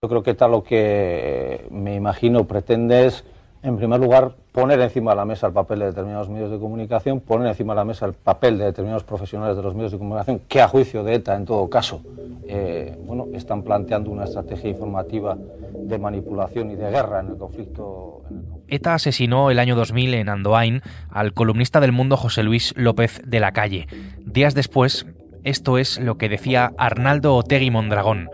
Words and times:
Yo 0.00 0.08
creo 0.08 0.22
que 0.22 0.34
tal 0.34 0.52
lo 0.52 0.62
que 0.62 1.66
me 1.72 1.96
imagino 1.96 2.44
pretende 2.44 3.06
es, 3.06 3.24
en 3.64 3.76
primer 3.78 3.98
lugar, 3.98 4.36
poner 4.52 4.78
encima 4.78 5.10
de 5.10 5.16
la 5.16 5.24
mesa 5.24 5.48
el 5.48 5.52
papel 5.52 5.80
de 5.80 5.86
determinados 5.86 6.28
medios 6.28 6.52
de 6.52 6.58
comunicación, 6.60 7.18
poner 7.18 7.48
encima 7.48 7.72
de 7.72 7.78
la 7.78 7.84
mesa 7.84 8.06
el 8.06 8.12
papel 8.12 8.58
de 8.58 8.66
determinados 8.66 9.02
profesionales 9.02 9.56
de 9.56 9.62
los 9.64 9.74
medios 9.74 9.90
de 9.90 9.98
comunicación, 9.98 10.40
que 10.46 10.60
a 10.60 10.68
juicio 10.68 11.02
de 11.02 11.14
ETA, 11.14 11.34
en 11.34 11.46
todo 11.46 11.68
caso, 11.68 12.02
eh, 12.46 12.96
bueno, 13.06 13.26
están 13.34 13.64
planteando 13.64 14.12
una 14.12 14.22
estrategia 14.22 14.70
informativa 14.70 15.36
de 15.36 15.98
manipulación 15.98 16.70
y 16.70 16.76
de 16.76 16.90
guerra 16.92 17.18
en 17.18 17.30
el 17.30 17.36
conflicto. 17.36 18.22
ETA 18.68 18.94
asesinó 18.94 19.50
el 19.50 19.58
año 19.58 19.74
2000 19.74 20.14
en 20.14 20.28
Andoain 20.28 20.80
al 21.10 21.34
columnista 21.34 21.80
del 21.80 21.90
mundo 21.90 22.16
José 22.16 22.44
Luis 22.44 22.72
López 22.76 23.20
de 23.26 23.40
la 23.40 23.50
Calle. 23.50 23.88
Días 24.24 24.54
después, 24.54 25.06
esto 25.42 25.76
es 25.76 25.98
lo 25.98 26.18
que 26.18 26.28
decía 26.28 26.72
Arnaldo 26.78 27.34
Otegui 27.34 27.72
Mondragón, 27.72 28.28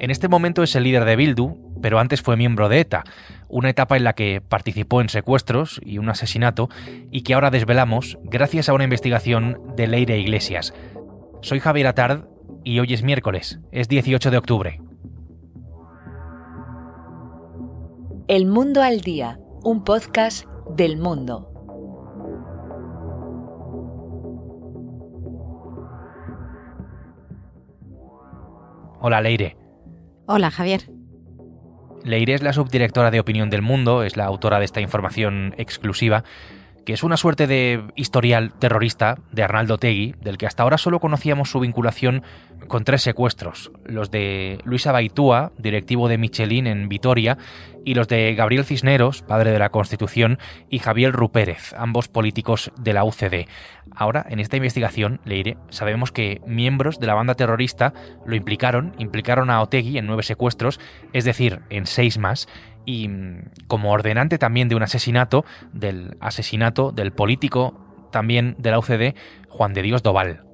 en 0.00 0.10
este 0.10 0.28
momento 0.28 0.62
es 0.62 0.74
el 0.76 0.84
líder 0.84 1.04
de 1.04 1.16
Bildu, 1.16 1.56
pero 1.82 1.98
antes 1.98 2.22
fue 2.22 2.36
miembro 2.36 2.68
de 2.68 2.80
ETA, 2.80 3.04
una 3.48 3.70
etapa 3.70 3.96
en 3.96 4.04
la 4.04 4.14
que 4.14 4.40
participó 4.40 5.00
en 5.00 5.08
secuestros 5.08 5.80
y 5.84 5.98
un 5.98 6.08
asesinato 6.08 6.68
y 7.10 7.22
que 7.22 7.34
ahora 7.34 7.50
desvelamos 7.50 8.18
gracias 8.22 8.68
a 8.68 8.74
una 8.74 8.84
investigación 8.84 9.60
de 9.76 9.86
Leire 9.86 10.18
Iglesias. 10.18 10.72
Soy 11.42 11.60
Javier 11.60 11.88
Atard 11.88 12.24
y 12.64 12.78
hoy 12.78 12.92
es 12.92 13.02
miércoles, 13.02 13.60
es 13.72 13.88
18 13.88 14.30
de 14.30 14.38
octubre. 14.38 14.80
El 18.28 18.46
Mundo 18.46 18.82
al 18.82 19.00
Día, 19.00 19.38
un 19.62 19.84
podcast 19.84 20.46
del 20.76 20.98
mundo. 20.98 21.48
Hola 29.00 29.20
Leire. 29.20 29.67
Hola, 30.30 30.50
Javier. 30.50 30.82
Leire 32.04 32.34
es 32.34 32.42
la 32.42 32.52
subdirectora 32.52 33.10
de 33.10 33.18
Opinión 33.18 33.48
del 33.48 33.62
Mundo, 33.62 34.02
es 34.02 34.18
la 34.18 34.26
autora 34.26 34.58
de 34.58 34.66
esta 34.66 34.82
información 34.82 35.54
exclusiva, 35.56 36.22
que 36.88 36.94
es 36.94 37.02
una 37.02 37.18
suerte 37.18 37.46
de 37.46 37.82
historial 37.96 38.54
terrorista 38.58 39.18
de 39.30 39.42
Arnaldo 39.42 39.76
Tegui, 39.76 40.14
del 40.22 40.38
que 40.38 40.46
hasta 40.46 40.62
ahora 40.62 40.78
solo 40.78 41.00
conocíamos 41.00 41.50
su 41.50 41.60
vinculación 41.60 42.22
con 42.66 42.84
tres 42.84 43.02
secuestros, 43.02 43.70
los 43.84 44.10
de 44.10 44.58
Luisa 44.64 44.90
Baitúa, 44.90 45.52
directivo 45.58 46.08
de 46.08 46.16
Michelin 46.16 46.66
en 46.66 46.88
Vitoria, 46.88 47.36
y 47.84 47.92
los 47.92 48.08
de 48.08 48.34
Gabriel 48.34 48.64
Cisneros, 48.64 49.20
padre 49.20 49.50
de 49.50 49.58
la 49.58 49.68
Constitución, 49.68 50.38
y 50.70 50.78
Javier 50.78 51.12
Rupérez, 51.12 51.74
ambos 51.76 52.08
políticos 52.08 52.72
de 52.78 52.94
la 52.94 53.04
UCD. 53.04 53.46
Ahora, 53.94 54.24
en 54.26 54.40
esta 54.40 54.56
investigación, 54.56 55.20
Leire, 55.26 55.58
sabemos 55.68 56.10
que 56.10 56.40
miembros 56.46 56.98
de 56.98 57.06
la 57.06 57.14
banda 57.14 57.34
terrorista 57.34 57.92
lo 58.24 58.34
implicaron, 58.34 58.94
implicaron 58.96 59.50
a 59.50 59.60
Otegui 59.60 59.98
en 59.98 60.06
nueve 60.06 60.22
secuestros, 60.22 60.80
es 61.12 61.26
decir, 61.26 61.60
en 61.68 61.84
seis 61.84 62.16
más, 62.16 62.48
y 62.84 63.08
mm, 63.08 63.50
como 63.66 63.92
ordenante 63.92 64.38
también 64.38 64.68
de 64.68 64.74
un 64.74 64.82
asesinato, 64.82 65.44
del 65.72 66.16
asesinato 66.20 66.92
del 66.92 67.12
político 67.12 67.74
también 68.10 68.56
de 68.58 68.70
la 68.70 68.78
UCD, 68.78 69.14
Juan 69.48 69.74
de 69.74 69.82
Dios 69.82 70.02
Doval. 70.02 70.44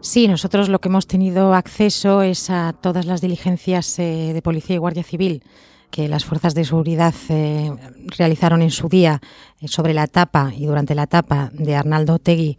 Sí, 0.00 0.28
nosotros 0.28 0.68
lo 0.68 0.78
que 0.80 0.88
hemos 0.88 1.08
tenido 1.08 1.54
acceso 1.54 2.22
es 2.22 2.50
a 2.50 2.72
todas 2.72 3.04
las 3.04 3.20
diligencias 3.20 3.98
eh, 3.98 4.32
de 4.32 4.42
policía 4.42 4.76
y 4.76 4.78
guardia 4.78 5.02
civil 5.02 5.42
que 5.90 6.08
las 6.08 6.24
fuerzas 6.24 6.54
de 6.54 6.64
seguridad 6.64 7.14
eh, 7.30 7.72
realizaron 8.16 8.62
en 8.62 8.70
su 8.70 8.88
día 8.88 9.20
eh, 9.60 9.68
sobre 9.68 9.94
la 9.94 10.04
etapa 10.04 10.52
y 10.56 10.66
durante 10.66 10.94
la 10.94 11.04
etapa 11.04 11.50
de 11.52 11.74
Arnaldo 11.74 12.14
Otegui 12.14 12.56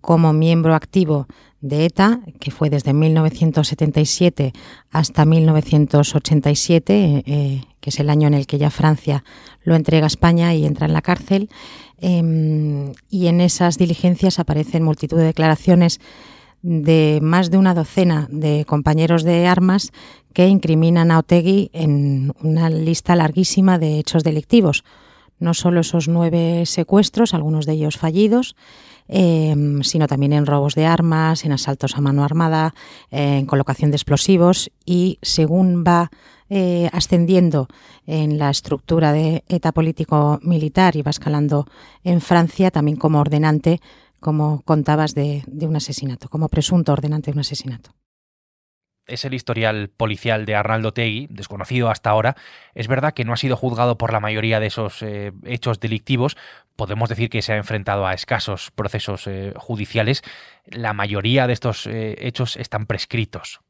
como 0.00 0.32
miembro 0.32 0.74
activo 0.74 1.26
de 1.60 1.84
ETA, 1.84 2.20
que 2.38 2.50
fue 2.50 2.70
desde 2.70 2.92
1977 2.92 4.52
hasta 4.90 5.24
1987, 5.24 7.22
que 7.80 7.90
es 7.90 8.00
el 8.00 8.10
año 8.10 8.28
en 8.28 8.34
el 8.34 8.46
que 8.46 8.58
ya 8.58 8.70
Francia 8.70 9.24
lo 9.62 9.74
entrega 9.74 10.06
a 10.06 10.08
España 10.08 10.54
y 10.54 10.64
entra 10.64 10.86
en 10.86 10.92
la 10.92 11.02
cárcel. 11.02 11.50
Em, 11.98 12.92
y 13.10 13.26
en 13.26 13.42
esas 13.42 13.76
diligencias 13.76 14.38
aparecen 14.38 14.82
multitud 14.82 15.18
de 15.18 15.24
declaraciones 15.24 16.00
de 16.62 17.20
más 17.22 17.50
de 17.50 17.58
una 17.58 17.74
docena 17.74 18.26
de 18.30 18.64
compañeros 18.66 19.22
de 19.22 19.46
armas 19.46 19.92
que 20.32 20.48
incriminan 20.48 21.10
a 21.10 21.18
Otegui 21.18 21.70
en 21.72 22.32
una 22.42 22.70
lista 22.70 23.16
larguísima 23.16 23.78
de 23.78 23.98
hechos 23.98 24.24
delictivos. 24.24 24.84
No 25.38 25.54
solo 25.54 25.80
esos 25.80 26.08
nueve 26.08 26.64
secuestros, 26.66 27.32
algunos 27.32 27.66
de 27.66 27.72
ellos 27.72 27.96
fallidos, 27.96 28.56
em, 29.12 29.82
sino 29.82 30.06
también 30.06 30.32
en 30.32 30.46
robos 30.46 30.74
de 30.74 30.86
armas, 30.86 31.44
en 31.44 31.52
asaltos 31.52 31.96
a 31.96 32.00
mano 32.00 32.24
armada, 32.24 32.74
en 33.10 33.44
colocación 33.46 33.90
de 33.90 33.96
explosivos 33.96 34.70
y 34.86 35.18
según 35.20 35.84
va 35.84 36.10
eh, 36.48 36.88
ascendiendo 36.92 37.68
en 38.06 38.38
la 38.38 38.50
estructura 38.50 39.12
de 39.12 39.44
ETA 39.48 39.72
político-militar 39.72 40.96
y 40.96 41.02
va 41.02 41.10
escalando 41.10 41.66
en 42.02 42.20
Francia 42.20 42.70
también 42.70 42.96
como 42.96 43.20
ordenante 43.20 43.80
como 44.20 44.62
contabas, 44.62 45.14
de, 45.14 45.42
un 45.62 45.76
asesinato, 45.76 46.28
como 46.28 46.48
presunto 46.48 46.92
ordenante 46.92 47.30
de 47.30 47.36
un 47.36 47.40
asesinato 47.40 47.90
es 49.10 49.24
el 49.24 49.34
historial 49.34 49.90
policial 49.94 50.46
de 50.46 50.54
Arnaldo 50.54 50.92
Tegui, 50.92 51.26
desconocido 51.30 51.90
hasta 51.90 52.10
ahora. 52.10 52.36
Es 52.74 52.88
verdad 52.88 53.12
que 53.12 53.24
no 53.24 53.32
ha 53.32 53.36
sido 53.36 53.56
juzgado 53.56 53.98
por 53.98 54.12
la 54.12 54.20
mayoría 54.20 54.60
de 54.60 54.66
esos 54.66 55.02
eh, 55.02 55.32
hechos 55.44 55.80
delictivos. 55.80 56.36
Podemos 56.76 57.08
decir 57.08 57.28
que 57.28 57.42
se 57.42 57.52
ha 57.52 57.56
enfrentado 57.56 58.06
a 58.06 58.14
escasos 58.14 58.70
procesos 58.70 59.26
eh, 59.26 59.52
judiciales. 59.56 60.22
La 60.66 60.92
mayoría 60.92 61.46
de 61.46 61.52
estos 61.52 61.86
eh, 61.86 62.16
hechos 62.20 62.56
están 62.56 62.86
prescritos. 62.86 63.60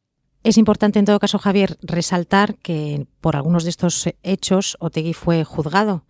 Es 0.42 0.56
importante, 0.56 0.98
en 0.98 1.04
todo 1.04 1.18
caso, 1.18 1.38
Javier, 1.38 1.76
resaltar 1.82 2.54
que 2.56 3.06
por 3.20 3.36
algunos 3.36 3.64
de 3.64 3.70
estos 3.70 4.08
hechos 4.22 4.76
Otegui 4.80 5.12
fue 5.12 5.44
juzgado 5.44 6.04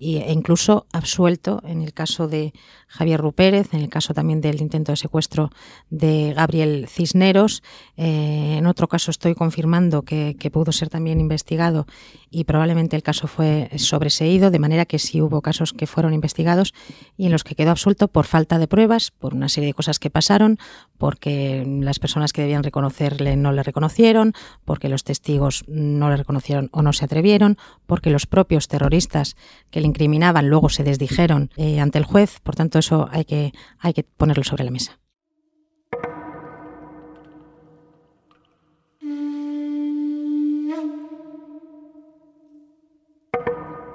e 0.00 0.32
incluso 0.32 0.86
absuelto 0.92 1.60
en 1.64 1.82
el 1.82 1.92
caso 1.92 2.28
de 2.28 2.52
Javier 2.86 3.20
Rupérez, 3.20 3.74
en 3.74 3.80
el 3.80 3.88
caso 3.88 4.14
también 4.14 4.40
del 4.40 4.60
intento 4.60 4.92
de 4.92 4.96
secuestro 4.96 5.50
de 5.90 6.32
Gabriel 6.34 6.86
Cisneros. 6.88 7.62
Eh, 7.96 8.56
en 8.58 8.66
otro 8.66 8.88
caso 8.88 9.10
estoy 9.10 9.34
confirmando 9.34 10.02
que, 10.02 10.36
pudo 10.52 10.72
ser 10.72 10.88
también 10.88 11.20
investigado 11.20 11.86
y 12.30 12.44
probablemente 12.44 12.96
el 12.96 13.02
caso 13.02 13.26
fue 13.26 13.68
sobreseído, 13.76 14.50
de 14.50 14.58
manera 14.58 14.86
que 14.86 14.98
sí 14.98 15.20
hubo 15.20 15.42
casos 15.42 15.74
que 15.74 15.86
fueron 15.86 16.14
investigados 16.14 16.72
y 17.18 17.26
en 17.26 17.32
los 17.32 17.44
que 17.44 17.54
quedó 17.54 17.72
absuelto 17.72 18.08
por 18.08 18.24
falta 18.24 18.58
de 18.58 18.66
pruebas, 18.66 19.10
por 19.10 19.34
una 19.34 19.50
serie 19.50 19.68
de 19.68 19.74
cosas 19.74 19.98
que 19.98 20.08
pasaron, 20.08 20.58
porque 20.96 21.64
las 21.66 21.98
personas 21.98 22.32
que 22.32 22.40
debían 22.42 22.62
reconocerle 22.62 23.36
no 23.36 23.52
le 23.52 23.62
reconocieron, 23.62 24.32
porque 24.64 24.88
los 24.88 25.04
testigos 25.04 25.64
no 25.68 26.08
le 26.08 26.16
reconocieron 26.16 26.70
o 26.72 26.80
no 26.80 26.94
se 26.94 27.04
atrevieron, 27.04 27.58
porque 27.86 28.10
los 28.10 28.26
propios 28.26 28.68
terroristas 28.68 29.36
que 29.70 29.80
le 29.80 29.87
incriminaban 29.88 30.48
luego 30.48 30.68
se 30.68 30.84
desdijeron 30.84 31.50
eh, 31.56 31.80
ante 31.80 31.98
el 31.98 32.04
juez. 32.04 32.40
Por 32.40 32.54
tanto, 32.54 32.78
eso 32.78 33.08
hay 33.10 33.24
que, 33.24 33.52
hay 33.80 33.92
que 33.92 34.04
ponerlo 34.04 34.44
sobre 34.44 34.64
la 34.64 34.70
mesa. 34.70 34.98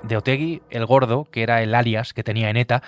De 0.04 0.18
Otegui, 0.18 0.62
el 0.70 0.86
gordo, 0.86 1.26
que 1.32 1.44
era 1.44 1.64
el 1.64 1.74
alias 1.74 2.14
que 2.14 2.24
tenía 2.24 2.50
en 2.50 2.58
ETA, 2.58 2.84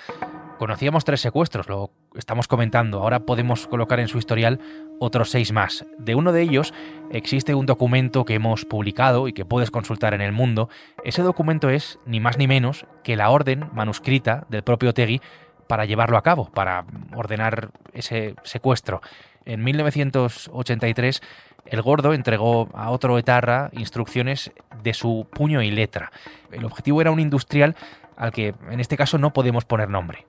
conocíamos 0.58 1.04
tres 1.04 1.20
secuestros, 1.20 1.68
lo 1.68 1.90
estamos 2.14 2.48
comentando. 2.48 3.00
Ahora 3.00 3.20
podemos 3.20 3.66
colocar 3.66 4.00
en 4.00 4.08
su 4.08 4.18
historial 4.18 4.60
otros 4.98 5.30
seis 5.30 5.52
más. 5.52 5.86
De 5.98 6.14
uno 6.14 6.32
de 6.32 6.42
ellos 6.42 6.74
existe 7.10 7.54
un 7.54 7.66
documento 7.66 8.24
que 8.24 8.34
hemos 8.34 8.64
publicado 8.64 9.28
y 9.28 9.32
que 9.32 9.44
puedes 9.44 9.70
consultar 9.70 10.14
en 10.14 10.20
el 10.20 10.32
mundo. 10.32 10.68
Ese 11.04 11.22
documento 11.22 11.68
es, 11.68 11.98
ni 12.06 12.20
más 12.20 12.38
ni 12.38 12.46
menos, 12.46 12.86
que 13.02 13.16
la 13.16 13.30
orden 13.30 13.70
manuscrita 13.72 14.46
del 14.48 14.62
propio 14.62 14.90
Otegui 14.90 15.20
para 15.66 15.84
llevarlo 15.84 16.16
a 16.16 16.22
cabo, 16.22 16.50
para 16.52 16.84
ordenar 17.14 17.70
ese 17.92 18.34
secuestro. 18.42 19.00
En 19.44 19.62
1983, 19.62 21.22
el 21.66 21.82
gordo 21.82 22.14
entregó 22.14 22.68
a 22.74 22.90
otro 22.90 23.18
etarra 23.18 23.70
instrucciones 23.72 24.52
de 24.82 24.94
su 24.94 25.26
puño 25.32 25.62
y 25.62 25.70
letra. 25.70 26.12
El 26.52 26.64
objetivo 26.64 27.00
era 27.00 27.10
un 27.10 27.20
industrial 27.20 27.76
al 28.16 28.32
que 28.32 28.54
en 28.70 28.80
este 28.80 28.96
caso 28.96 29.18
no 29.18 29.32
podemos 29.32 29.64
poner 29.64 29.88
nombre. 29.88 30.26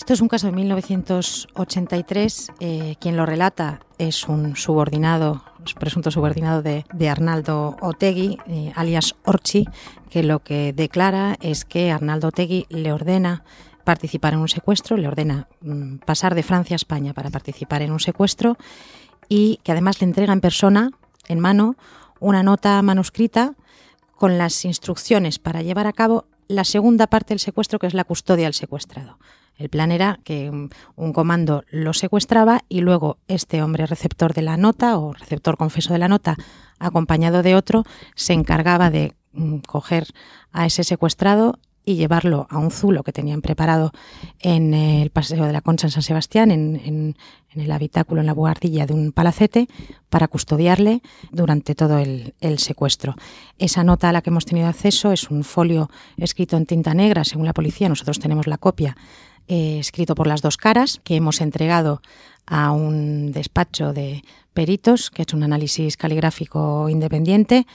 Esto 0.00 0.14
es 0.14 0.22
un 0.22 0.28
caso 0.28 0.46
de 0.46 0.54
1983. 0.54 2.52
Eh, 2.58 2.96
quien 2.98 3.18
lo 3.18 3.26
relata 3.26 3.80
es 3.98 4.28
un 4.28 4.56
subordinado, 4.56 5.44
presunto 5.78 6.10
subordinado 6.10 6.62
de, 6.62 6.86
Arnaldo 7.08 7.76
Otegui, 7.82 8.38
eh, 8.46 8.72
alias 8.76 9.14
Orchi, 9.26 9.68
que 10.08 10.22
lo 10.22 10.38
que 10.38 10.72
declara 10.72 11.36
es 11.42 11.66
que 11.66 11.92
Arnaldo 11.92 12.28
Otegui 12.28 12.64
le 12.70 12.94
ordena 12.94 13.44
participar 13.84 14.32
en 14.32 14.38
un 14.38 14.48
secuestro, 14.48 14.96
le 14.96 15.06
ordena 15.06 15.48
mm, 15.60 15.96
pasar 15.98 16.34
de 16.34 16.44
Francia 16.44 16.76
a 16.76 16.76
España 16.76 17.12
para 17.12 17.28
participar 17.28 17.82
en 17.82 17.92
un 17.92 18.00
secuestro 18.00 18.56
y 19.28 19.60
que 19.64 19.72
además 19.72 20.00
le 20.00 20.06
entrega 20.06 20.32
en 20.32 20.40
persona, 20.40 20.92
en 21.28 21.40
mano, 21.40 21.76
una 22.20 22.42
nota 22.42 22.80
manuscrita 22.80 23.52
con 24.16 24.38
las 24.38 24.64
instrucciones 24.64 25.38
para 25.38 25.60
llevar 25.60 25.86
a 25.86 25.92
cabo 25.92 26.24
la 26.48 26.64
segunda 26.64 27.06
parte 27.06 27.34
del 27.34 27.38
secuestro, 27.38 27.78
que 27.78 27.86
es 27.86 27.92
la 27.92 28.04
custodia 28.04 28.46
del 28.46 28.54
secuestrado. 28.54 29.18
El 29.60 29.68
plan 29.68 29.92
era 29.92 30.18
que 30.24 30.50
un 30.50 31.12
comando 31.12 31.64
lo 31.70 31.92
secuestraba 31.92 32.62
y 32.70 32.80
luego 32.80 33.18
este 33.28 33.62
hombre 33.62 33.84
receptor 33.84 34.32
de 34.32 34.40
la 34.40 34.56
nota 34.56 34.96
o 34.96 35.12
receptor 35.12 35.58
confeso 35.58 35.92
de 35.92 35.98
la 35.98 36.08
nota 36.08 36.38
acompañado 36.78 37.42
de 37.42 37.54
otro, 37.54 37.84
se 38.14 38.32
encargaba 38.32 38.88
de 38.88 39.12
mm, 39.34 39.58
coger 39.58 40.06
a 40.50 40.64
ese 40.64 40.82
secuestrado 40.82 41.58
y 41.84 41.96
llevarlo 41.96 42.46
a 42.48 42.58
un 42.58 42.70
zulo 42.70 43.02
que 43.02 43.12
tenían 43.12 43.42
preparado 43.42 43.92
en 44.38 44.72
el 44.72 45.10
Paseo 45.10 45.44
de 45.44 45.52
la 45.52 45.60
Concha 45.60 45.86
en 45.86 45.90
San 45.90 46.02
Sebastián, 46.02 46.50
en, 46.50 47.16
el 47.54 47.72
habitáculo, 47.72 48.20
en 48.20 48.26
la 48.26 48.32
buhardilla 48.32 48.86
de 48.86 48.94
un 48.94 49.12
palacete, 49.12 49.66
para 50.08 50.28
custodiarle 50.28 51.02
durante 51.32 51.74
todo 51.74 51.98
el, 51.98 52.58
secuestro. 52.58 53.14
Esa 53.58 53.84
nota 53.84 54.08
a 54.08 54.12
la 54.12 54.22
que 54.22 54.30
hemos 54.30 54.46
tenido 54.46 54.68
acceso 54.68 55.12
es 55.12 55.30
un 55.30 55.44
folio 55.44 55.90
escrito 56.16 56.56
en 56.56 56.66
tinta 56.66 56.94
negra, 56.94 57.24
según 57.24 57.44
la 57.46 57.52
policía, 57.54 57.88
nosotros 57.88 58.20
tenemos 58.20 58.46
la 58.46 58.58
copia, 58.58 58.96
eh, 59.48 59.78
escrito 59.78 60.14
por 60.14 60.26
las 60.26 60.42
dos 60.42 60.56
caras, 60.56 61.00
que 61.04 61.16
hemos 61.16 61.40
entregado 61.40 62.02
a 62.46 62.72
un 62.72 63.32
despacho 63.32 63.92
de 63.92 64.22
peritos 64.52 65.10
que 65.10 65.22
ha 65.22 65.24
hecho 65.24 65.36
un 65.36 65.44
análisis 65.44 65.96
caligráfico 65.96 66.88
independiente, 66.88 67.66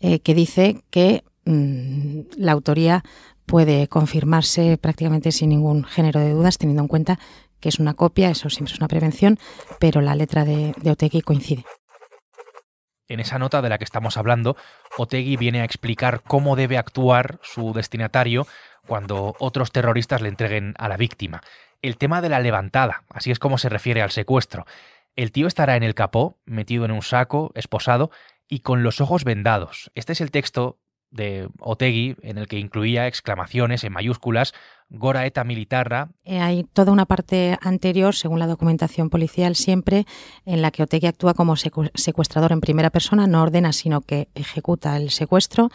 eh, 0.00 0.20
que 0.20 0.34
dice 0.34 0.82
que 0.90 1.24
mm, 1.44 2.20
la 2.36 2.52
autoría 2.52 3.04
puede 3.46 3.88
confirmarse 3.88 4.78
prácticamente 4.78 5.32
sin 5.32 5.50
ningún 5.50 5.84
género 5.84 6.20
de 6.20 6.30
dudas, 6.30 6.58
teniendo 6.58 6.82
en 6.82 6.88
cuenta 6.88 7.18
que 7.60 7.68
es 7.68 7.78
una 7.78 7.94
copia, 7.94 8.30
eso 8.30 8.50
siempre 8.50 8.74
es 8.74 8.80
una 8.80 8.88
prevención, 8.88 9.38
pero 9.78 10.00
la 10.00 10.16
letra 10.16 10.44
de, 10.44 10.74
de 10.82 11.22
coincide. 11.22 11.64
En 13.12 13.20
esa 13.20 13.38
nota 13.38 13.60
de 13.60 13.68
la 13.68 13.76
que 13.76 13.84
estamos 13.84 14.16
hablando, 14.16 14.56
Otegui 14.96 15.36
viene 15.36 15.60
a 15.60 15.64
explicar 15.64 16.22
cómo 16.22 16.56
debe 16.56 16.78
actuar 16.78 17.40
su 17.42 17.74
destinatario 17.74 18.46
cuando 18.86 19.36
otros 19.38 19.70
terroristas 19.70 20.22
le 20.22 20.30
entreguen 20.30 20.72
a 20.78 20.88
la 20.88 20.96
víctima. 20.96 21.42
El 21.82 21.98
tema 21.98 22.22
de 22.22 22.30
la 22.30 22.40
levantada, 22.40 23.04
así 23.10 23.30
es 23.30 23.38
como 23.38 23.58
se 23.58 23.68
refiere 23.68 24.00
al 24.00 24.12
secuestro. 24.12 24.64
El 25.14 25.30
tío 25.30 25.46
estará 25.46 25.76
en 25.76 25.82
el 25.82 25.94
capó, 25.94 26.38
metido 26.46 26.86
en 26.86 26.90
un 26.90 27.02
saco, 27.02 27.52
esposado 27.54 28.10
y 28.48 28.60
con 28.60 28.82
los 28.82 29.02
ojos 29.02 29.24
vendados. 29.24 29.90
Este 29.94 30.14
es 30.14 30.22
el 30.22 30.30
texto 30.30 30.78
de 31.10 31.50
Otegui, 31.60 32.16
en 32.22 32.38
el 32.38 32.48
que 32.48 32.58
incluía 32.58 33.08
exclamaciones 33.08 33.84
en 33.84 33.92
mayúsculas, 33.92 34.54
Gora 34.94 35.24
eta 35.24 35.42
militarra. 35.42 36.10
Eh, 36.22 36.38
hay 36.38 36.64
toda 36.64 36.92
una 36.92 37.06
parte 37.06 37.56
anterior, 37.62 38.14
según 38.14 38.38
la 38.38 38.46
documentación 38.46 39.08
policial, 39.08 39.56
siempre 39.56 40.04
en 40.44 40.60
la 40.60 40.70
que 40.70 40.82
Otegui 40.82 41.06
actúa 41.06 41.32
como 41.32 41.56
secuestrador 41.56 42.52
en 42.52 42.60
primera 42.60 42.90
persona, 42.90 43.26
no 43.26 43.40
ordena, 43.42 43.72
sino 43.72 44.02
que 44.02 44.28
ejecuta 44.34 44.98
el 44.98 45.08
secuestro. 45.08 45.70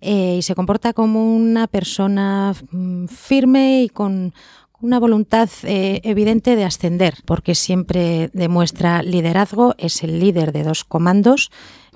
Eh, 0.00 0.36
y 0.38 0.42
se 0.42 0.54
comporta 0.54 0.92
como 0.92 1.34
una 1.34 1.66
persona 1.66 2.54
mm, 2.70 3.06
firme 3.06 3.82
y 3.82 3.88
con 3.88 4.32
una 4.80 5.00
voluntad 5.00 5.50
eh, 5.64 6.00
evidente 6.04 6.54
de 6.54 6.64
ascender, 6.64 7.14
porque 7.24 7.56
siempre 7.56 8.30
demuestra 8.32 9.02
liderazgo, 9.02 9.74
es 9.76 10.04
el 10.04 10.20
líder 10.20 10.52
de 10.52 10.62
dos 10.62 10.84
comandos 10.84 11.50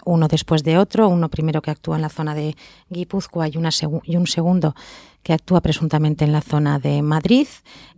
uno 0.06 0.28
después 0.28 0.62
de 0.62 0.78
otro, 0.78 1.08
uno 1.08 1.28
primero 1.28 1.60
que 1.60 1.70
actúa 1.70 1.96
en 1.96 2.02
la 2.02 2.08
zona 2.08 2.34
de 2.34 2.56
Guipúzcoa 2.88 3.48
y, 3.48 3.56
un 4.16 4.26
segundo 4.26 4.74
que 5.22 5.32
actúa 5.32 5.60
presuntamente 5.60 6.24
en 6.24 6.32
la 6.32 6.40
zona 6.40 6.78
de 6.78 7.02
Madrid. 7.02 7.48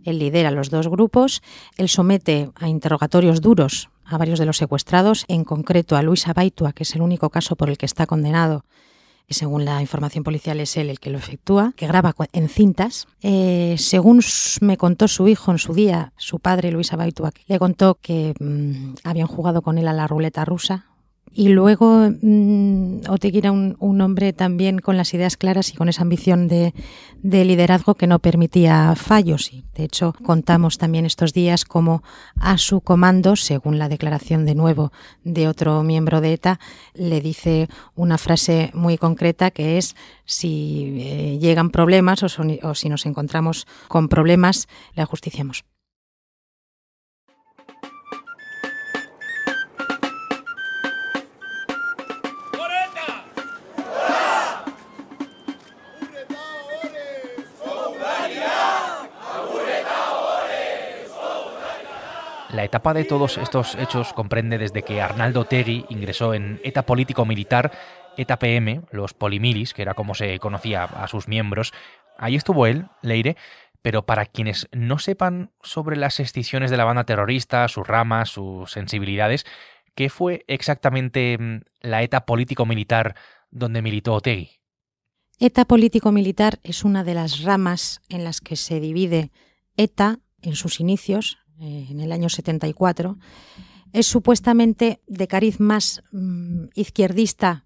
Él 0.03 0.19
lidera 0.19 0.51
los 0.51 0.69
dos 0.69 0.87
grupos, 0.87 1.41
él 1.77 1.87
somete 1.87 2.49
a 2.55 2.67
interrogatorios 2.67 3.41
duros 3.41 3.89
a 4.05 4.17
varios 4.17 4.39
de 4.39 4.45
los 4.45 4.57
secuestrados, 4.57 5.25
en 5.27 5.43
concreto 5.43 5.95
a 5.95 6.01
Luis 6.01 6.27
Abaitua, 6.27 6.73
que 6.73 6.81
es 6.81 6.95
el 6.95 7.03
único 7.03 7.29
caso 7.29 7.55
por 7.55 7.69
el 7.69 7.77
que 7.77 7.85
está 7.85 8.07
condenado 8.07 8.65
y 9.29 9.35
según 9.35 9.63
la 9.63 9.79
información 9.79 10.23
policial 10.23 10.59
es 10.59 10.75
él 10.75 10.89
el 10.89 10.99
que 10.99 11.11
lo 11.11 11.19
efectúa, 11.19 11.73
que 11.75 11.87
graba 11.87 12.15
en 12.33 12.49
cintas. 12.49 13.07
Eh, 13.21 13.75
según 13.77 14.21
me 14.61 14.75
contó 14.75 15.07
su 15.07 15.27
hijo 15.27 15.51
en 15.51 15.59
su 15.59 15.73
día, 15.73 16.13
su 16.17 16.39
padre 16.39 16.71
Luis 16.71 16.91
Abaitua, 16.91 17.31
le 17.45 17.59
contó 17.59 17.99
que 18.01 18.33
mm, 18.39 18.95
habían 19.03 19.27
jugado 19.27 19.61
con 19.61 19.77
él 19.77 19.87
a 19.87 19.93
la 19.93 20.07
ruleta 20.07 20.43
rusa, 20.45 20.87
y 21.33 21.49
luego 21.49 22.09
mmm, 22.21 23.01
Otegui 23.07 23.39
era 23.39 23.51
un, 23.51 24.01
hombre 24.01 24.33
también 24.33 24.79
con 24.79 24.97
las 24.97 25.13
ideas 25.13 25.37
claras 25.37 25.71
y 25.71 25.75
con 25.75 25.89
esa 25.89 26.01
ambición 26.01 26.47
de, 26.47 26.73
liderazgo 27.21 27.95
que 27.95 28.07
no 28.07 28.19
permitía 28.19 28.93
fallos. 28.95 29.53
Y 29.53 29.63
de 29.75 29.83
hecho, 29.83 30.13
contamos 30.23 30.77
también 30.77 31.05
estos 31.05 31.33
días 31.33 31.65
como 31.65 32.03
a 32.39 32.57
su 32.57 32.81
comando, 32.81 33.35
según 33.35 33.77
la 33.77 33.89
declaración 33.89 34.45
de 34.45 34.55
nuevo 34.55 34.91
de 35.23 35.47
otro 35.47 35.83
miembro 35.83 36.21
de 36.21 36.33
ETA, 36.33 36.59
le 36.93 37.21
dice 37.21 37.67
una 37.95 38.17
frase 38.17 38.71
muy 38.73 38.97
concreta 38.97 39.51
que 39.51 39.77
es 39.77 39.95
si 40.25 40.97
eh, 40.99 41.37
llegan 41.39 41.69
problemas 41.69 42.23
o, 42.23 42.27
o 42.63 42.75
si 42.75 42.89
nos 42.89 43.05
encontramos 43.05 43.67
con 43.87 44.09
problemas, 44.09 44.67
le 44.95 45.03
ajusticiamos. 45.03 45.63
La 62.59 62.65
etapa 62.65 62.93
de 62.93 63.05
todos 63.05 63.37
estos 63.37 63.75
hechos 63.75 64.11
comprende 64.11 64.57
desde 64.57 64.83
que 64.83 65.01
Arnaldo 65.01 65.45
Tegui 65.45 65.85
ingresó 65.87 66.33
en 66.33 66.59
ETA 66.65 66.85
político-militar, 66.85 67.71
ETA 68.17 68.37
PM, 68.37 68.81
los 68.91 69.13
polimilis, 69.13 69.73
que 69.73 69.81
era 69.81 69.93
como 69.93 70.13
se 70.13 70.37
conocía 70.39 70.83
a 70.83 71.07
sus 71.07 71.29
miembros. 71.29 71.71
Ahí 72.17 72.35
estuvo 72.35 72.67
él, 72.67 72.89
Leire, 73.01 73.37
pero 73.81 74.05
para 74.05 74.25
quienes 74.25 74.67
no 74.73 74.99
sepan 74.99 75.51
sobre 75.63 75.95
las 75.95 76.19
escisiones 76.19 76.69
de 76.69 76.75
la 76.75 76.83
banda 76.83 77.05
terrorista, 77.05 77.65
sus 77.69 77.87
ramas, 77.87 78.27
sus 78.31 78.69
sensibilidades, 78.69 79.45
¿qué 79.95 80.09
fue 80.09 80.43
exactamente 80.49 81.37
mm, 81.39 81.61
la 81.79 82.03
ETA 82.03 82.25
político-militar 82.25 83.15
donde 83.51 83.81
militó 83.81 84.15
Otegui? 84.15 84.59
ETA 85.39 85.63
político-militar 85.63 86.59
es 86.63 86.83
una 86.83 87.05
de 87.05 87.13
las 87.13 87.41
ramas 87.41 88.01
en 88.09 88.25
las 88.25 88.41
que 88.41 88.57
se 88.57 88.81
divide 88.81 89.31
ETA 89.77 90.19
en 90.41 90.55
sus 90.55 90.81
inicios, 90.81 91.37
eh, 91.59 91.87
en 91.89 91.99
el 91.99 92.11
año 92.11 92.29
74, 92.29 93.17
es 93.91 94.07
supuestamente 94.07 95.01
de 95.07 95.27
cariz 95.27 95.59
más 95.59 96.03
mm, 96.11 96.65
izquierdista 96.75 97.63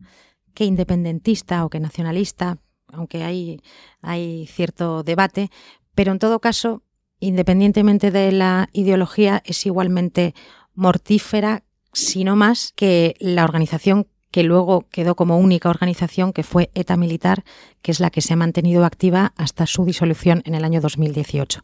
que 0.53 0.65
independentista 0.65 1.65
o 1.65 1.69
que 1.69 1.79
nacionalista, 1.79 2.57
aunque 2.87 3.23
hay, 3.23 3.61
hay 4.01 4.47
cierto 4.47 5.03
debate, 5.03 5.49
pero 5.95 6.11
en 6.11 6.19
todo 6.19 6.39
caso, 6.39 6.83
independientemente 7.19 8.11
de 8.11 8.31
la 8.31 8.69
ideología, 8.73 9.41
es 9.45 9.65
igualmente 9.65 10.33
mortífera, 10.73 11.63
si 11.91 12.23
no 12.23 12.35
más, 12.35 12.71
que 12.75 13.15
la 13.19 13.43
organización 13.43 14.07
que 14.31 14.41
luego 14.41 14.87
quedó 14.89 15.15
como 15.15 15.37
única 15.37 15.69
organización, 15.69 16.33
que 16.33 16.41
fue 16.41 16.71
ETA 16.73 16.97
Militar, 16.97 17.43
que 17.83 17.91
es 17.91 17.99
la 17.99 18.09
que 18.09 18.21
se 18.21 18.33
ha 18.33 18.35
mantenido 18.35 18.83
activa 18.83 19.33
hasta 19.37 19.67
su 19.67 19.85
disolución 19.85 20.41
en 20.45 20.55
el 20.55 20.63
año 20.63 20.81
2018 20.81 21.61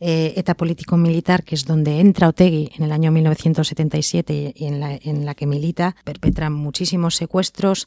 eh, 0.00 0.34
ETA 0.36 0.54
político-militar, 0.54 1.44
que 1.44 1.54
es 1.54 1.64
donde 1.64 2.00
entra 2.00 2.28
Otegui 2.28 2.70
en 2.76 2.84
el 2.84 2.92
año 2.92 3.10
1977 3.10 4.54
y 4.54 4.64
en 4.66 4.80
la, 4.80 4.94
en 4.94 5.26
la 5.26 5.34
que 5.34 5.46
milita, 5.46 5.96
perpetra 6.04 6.50
muchísimos 6.50 7.16
secuestros, 7.16 7.86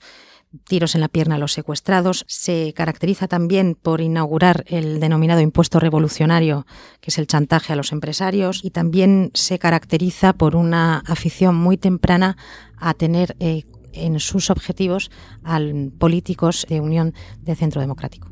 tiros 0.66 0.96
en 0.96 1.02
la 1.02 1.08
pierna 1.08 1.36
a 1.36 1.38
los 1.38 1.54
secuestrados. 1.54 2.26
Se 2.28 2.74
caracteriza 2.74 3.28
también 3.28 3.76
por 3.76 4.02
inaugurar 4.02 4.66
el 4.68 5.00
denominado 5.00 5.42
impuesto 5.42 5.80
revolucionario, 5.80 6.66
que 7.00 7.12
es 7.12 7.18
el 7.18 7.28
chantaje 7.28 7.74
a 7.74 7.76
los 7.76 7.92
empresarios, 7.92 8.64
y 8.64 8.72
también 8.72 9.32
se 9.34 9.60
caracteriza 9.60 10.34
por 10.34 10.56
una 10.56 11.00
afición 11.08 11.56
muy 11.56 11.78
temprana 11.78 12.38
a 12.78 12.94
tener 12.94 13.36
eh, 13.40 13.64
en 13.94 14.20
sus 14.20 14.50
objetivos 14.50 15.12
a 15.44 15.60
políticos 15.98 16.66
de 16.70 16.82
Unión 16.82 17.14
de 17.42 17.56
Centro 17.56 17.82
Democrático. 17.82 18.30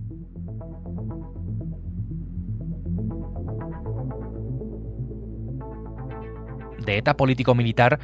De 6.86 6.98
ETA 6.98 7.15
político-militar 7.15 8.00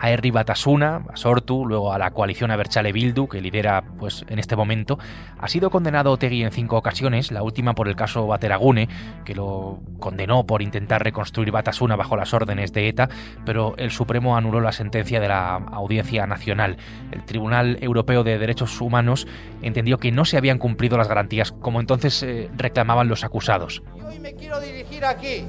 a 0.00 0.10
Herri 0.10 0.30
Batasuna, 0.30 1.04
a 1.12 1.16
Sortu, 1.16 1.66
luego 1.66 1.92
a 1.92 1.98
la 1.98 2.10
coalición 2.10 2.50
Abertzale 2.50 2.90
Bildu, 2.90 3.28
que 3.28 3.40
lidera 3.40 3.84
pues, 3.98 4.24
en 4.28 4.38
este 4.38 4.56
momento. 4.56 4.98
Ha 5.38 5.46
sido 5.46 5.70
condenado 5.70 6.10
Otegui 6.10 6.42
en 6.42 6.52
cinco 6.52 6.78
ocasiones, 6.78 7.30
la 7.30 7.42
última 7.42 7.74
por 7.74 7.86
el 7.86 7.96
caso 7.96 8.26
Bateragune, 8.26 8.88
que 9.26 9.34
lo 9.34 9.80
condenó 9.98 10.46
por 10.46 10.62
intentar 10.62 11.04
reconstruir 11.04 11.52
Batasuna 11.52 11.96
bajo 11.96 12.16
las 12.16 12.32
órdenes 12.32 12.72
de 12.72 12.88
ETA, 12.88 13.10
pero 13.44 13.74
el 13.76 13.90
Supremo 13.90 14.36
anuló 14.36 14.60
la 14.60 14.72
sentencia 14.72 15.20
de 15.20 15.28
la 15.28 15.56
Audiencia 15.56 16.26
Nacional. 16.26 16.78
El 17.12 17.22
Tribunal 17.24 17.76
Europeo 17.82 18.24
de 18.24 18.38
Derechos 18.38 18.80
Humanos 18.80 19.26
entendió 19.60 19.98
que 19.98 20.12
no 20.12 20.24
se 20.24 20.38
habían 20.38 20.58
cumplido 20.58 20.96
las 20.96 21.08
garantías 21.08 21.52
como 21.52 21.78
entonces 21.78 22.22
eh, 22.22 22.48
reclamaban 22.56 23.08
los 23.08 23.22
acusados. 23.22 23.82
Hoy 24.08 24.18
me 24.18 24.34
quiero 24.34 24.60
dirigir 24.60 25.04
aquí, 25.04 25.44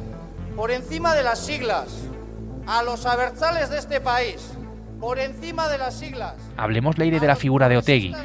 por 0.58 0.72
encima 0.72 1.16
de 1.16 1.24
las 1.24 1.40
siglas 1.40 2.12
a 2.68 2.84
los 2.84 3.06
abertzales 3.06 3.70
de 3.70 3.78
este 3.78 4.02
país, 4.02 4.54
por 5.00 5.20
encima 5.20 5.68
de 5.68 5.78
las 5.78 5.96
siglas. 5.98 6.36
Hablemos, 6.58 6.98
Leire, 6.98 7.20
de 7.20 7.28
la 7.28 7.36
figura 7.36 7.68
de 7.70 7.78
Otegui, 7.78 8.16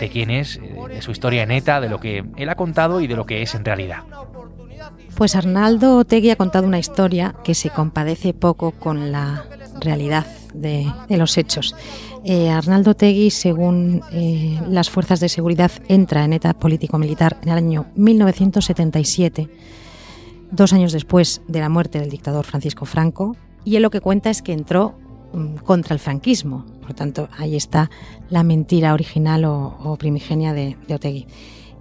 de 0.00 0.08
quién 0.08 0.30
es, 0.30 0.56
eh, 0.56 0.74
de 0.88 1.02
su 1.02 1.10
historia 1.10 1.46
neta, 1.46 1.80
de 1.80 1.88
lo 1.88 1.98
que 1.98 2.24
él 2.36 2.48
ha 2.48 2.54
contado 2.54 3.00
y 3.00 3.06
de 3.06 3.16
lo 3.16 3.26
que 3.26 3.42
es 3.42 3.54
en 3.54 3.64
realidad. 3.64 4.04
Pues 5.16 5.36
Arnaldo 5.36 5.98
Otegui 5.98 6.30
ha 6.30 6.36
contado 6.36 6.66
una 6.66 6.78
historia 6.78 7.34
que 7.44 7.54
se 7.54 7.70
compadece 7.70 8.34
poco 8.34 8.72
con 8.72 9.12
la 9.12 9.44
realidad 9.80 10.26
de, 10.54 10.86
los 11.10 11.36
hechos. 11.36 11.74
Eh, 12.24 12.50
Arnaldo 12.50 12.94
Tegui, 12.94 13.30
según 13.30 14.02
eh, 14.12 14.60
las 14.68 14.90
fuerzas 14.90 15.20
de 15.20 15.28
seguridad, 15.28 15.70
entra 15.88 16.24
en 16.24 16.32
ETA 16.32 16.54
político-militar 16.54 17.38
en 17.42 17.48
el 17.50 17.58
año 17.58 17.86
1977, 17.96 19.48
dos 20.50 20.72
años 20.72 20.92
después 20.92 21.42
de 21.48 21.60
la 21.60 21.68
muerte 21.68 21.98
del 21.98 22.10
dictador 22.10 22.44
Francisco 22.44 22.86
Franco, 22.86 23.36
y 23.64 23.76
él 23.76 23.82
lo 23.82 23.90
que 23.90 24.00
cuenta 24.00 24.30
es 24.30 24.42
que 24.42 24.52
entró 24.52 24.94
mm, 25.32 25.56
contra 25.56 25.94
el 25.94 26.00
franquismo. 26.00 26.64
Por 26.82 26.94
tanto, 26.94 27.28
ahí 27.36 27.56
está 27.56 27.90
la 28.28 28.42
mentira 28.42 28.92
original 28.94 29.44
o, 29.44 29.96
primigenia 29.98 30.52
de, 30.52 30.76
Otegui 30.92 31.26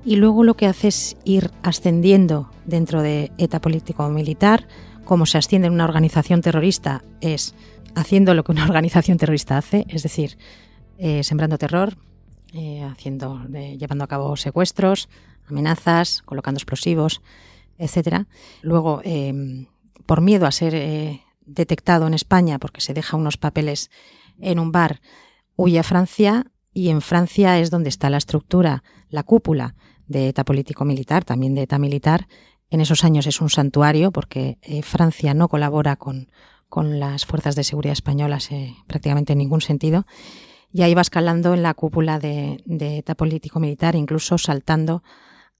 y 0.03 0.15
luego 0.15 0.43
lo 0.43 0.55
que 0.55 0.65
hace 0.65 0.87
es 0.87 1.17
ir 1.25 1.51
ascendiendo 1.61 2.49
dentro 2.65 3.01
de 3.01 3.31
ETA 3.37 3.61
político-militar. 3.61 4.67
Como 5.03 5.25
se 5.25 5.37
asciende 5.37 5.67
en 5.67 5.73
una 5.73 5.85
organización 5.85 6.41
terrorista 6.41 7.03
es 7.21 7.55
haciendo 7.95 8.33
lo 8.33 8.43
que 8.43 8.51
una 8.51 8.63
organización 8.67 9.17
terrorista 9.17 9.57
hace, 9.57 9.85
es 9.89 10.03
decir, 10.03 10.37
eh, 10.97 11.23
sembrando 11.23 11.57
terror, 11.57 11.97
eh, 12.53 12.83
haciendo, 12.83 13.41
eh, 13.53 13.77
llevando 13.77 14.03
a 14.03 14.07
cabo 14.07 14.35
secuestros, 14.37 15.09
amenazas, 15.47 16.21
colocando 16.23 16.57
explosivos, 16.57 17.21
etcétera. 17.77 18.27
Luego, 18.61 19.01
por 20.05 20.21
miedo 20.21 20.45
a 20.45 20.51
ser 20.51 21.19
detectado 21.53 22.07
en 22.07 22.13
España, 22.13 22.59
porque 22.59 22.81
se 22.81 22.93
deja 22.93 23.17
unos 23.17 23.37
papeles 23.37 23.89
en 24.39 24.59
un 24.59 24.71
bar, 24.71 25.01
huye 25.55 25.79
a 25.79 25.83
Francia 25.83 26.47
y 26.73 26.89
en 26.89 27.01
Francia 27.01 27.59
es 27.59 27.69
donde 27.69 27.89
está 27.89 28.09
la 28.09 28.17
estructura, 28.17 28.83
la 29.09 29.23
cúpula 29.23 29.75
de 30.07 30.29
ETA 30.29 30.43
político-militar, 30.43 31.25
también 31.25 31.55
de 31.55 31.63
ETA 31.63 31.79
militar. 31.79 32.27
En 32.69 32.81
esos 32.81 33.03
años 33.03 33.27
es 33.27 33.41
un 33.41 33.49
santuario 33.49 34.11
porque 34.11 34.57
eh, 34.61 34.81
Francia 34.81 35.33
no 35.33 35.49
colabora 35.49 35.95
con, 35.97 36.31
con, 36.69 36.99
las 36.99 37.25
fuerzas 37.25 37.55
de 37.55 37.63
seguridad 37.63 37.93
españolas 37.93 38.51
eh, 38.51 38.75
prácticamente 38.87 39.33
en 39.33 39.39
ningún 39.39 39.61
sentido. 39.61 40.05
Y 40.73 40.83
ahí 40.83 40.93
va 40.93 41.01
escalando 41.01 41.53
en 41.53 41.63
la 41.63 41.73
cúpula 41.73 42.17
de, 42.17 42.63
ETA 42.65 43.15
político-militar, 43.15 43.95
incluso 43.95 44.37
saltando 44.37 45.03